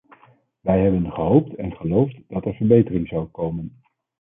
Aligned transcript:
Wij 0.61 0.81
hebben 0.81 1.11
gehoopt 1.11 1.55
en 1.55 1.71
geloofd 1.75 2.17
dat 2.27 2.45
er 2.45 2.53
verbetering 2.53 3.07
zou 3.07 3.25
komen. 3.27 3.81